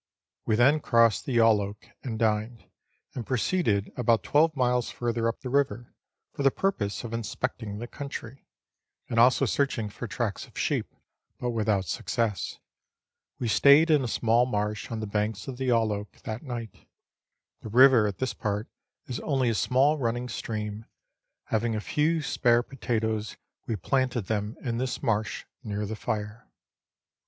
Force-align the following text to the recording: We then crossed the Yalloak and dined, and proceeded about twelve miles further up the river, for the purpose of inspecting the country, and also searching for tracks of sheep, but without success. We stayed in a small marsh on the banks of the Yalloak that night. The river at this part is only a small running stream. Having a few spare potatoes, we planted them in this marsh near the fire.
We 0.47 0.55
then 0.55 0.79
crossed 0.79 1.27
the 1.27 1.37
Yalloak 1.37 1.87
and 2.01 2.17
dined, 2.17 2.65
and 3.13 3.23
proceeded 3.23 3.91
about 3.95 4.23
twelve 4.23 4.55
miles 4.55 4.89
further 4.89 5.27
up 5.27 5.41
the 5.41 5.49
river, 5.51 5.93
for 6.33 6.41
the 6.41 6.49
purpose 6.49 7.03
of 7.03 7.13
inspecting 7.13 7.77
the 7.77 7.85
country, 7.85 8.47
and 9.09 9.19
also 9.19 9.45
searching 9.45 9.89
for 9.91 10.07
tracks 10.07 10.47
of 10.47 10.57
sheep, 10.57 10.91
but 11.39 11.51
without 11.51 11.85
success. 11.85 12.57
We 13.37 13.47
stayed 13.47 13.91
in 13.91 14.03
a 14.03 14.07
small 14.07 14.47
marsh 14.47 14.89
on 14.89 15.01
the 15.01 15.05
banks 15.05 15.47
of 15.47 15.57
the 15.57 15.67
Yalloak 15.67 16.23
that 16.23 16.41
night. 16.41 16.87
The 17.61 17.69
river 17.69 18.07
at 18.07 18.17
this 18.17 18.33
part 18.33 18.67
is 19.05 19.19
only 19.19 19.49
a 19.49 19.53
small 19.53 19.99
running 19.99 20.29
stream. 20.29 20.85
Having 21.49 21.75
a 21.75 21.79
few 21.79 22.23
spare 22.23 22.63
potatoes, 22.63 23.37
we 23.67 23.75
planted 23.75 24.21
them 24.21 24.57
in 24.61 24.79
this 24.79 25.03
marsh 25.03 25.45
near 25.63 25.85
the 25.85 25.95
fire. 25.95 26.47